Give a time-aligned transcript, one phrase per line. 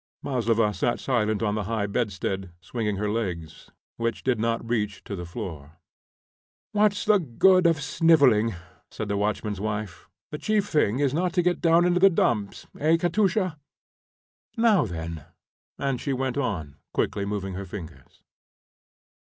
[0.23, 5.15] Maslova sat silent on the high bedstead, swinging her legs, which did not reach to
[5.15, 5.77] the floor.
[6.71, 8.55] "What's the good of snivelling?"
[8.89, 10.09] said the watchman's wife.
[10.31, 12.65] "The chief thing's not to go down into the dumps.
[12.79, 13.59] Eh, Katusha?
[14.57, 15.23] Now, then!"
[15.77, 18.23] and she went on, quickly moving her fingers.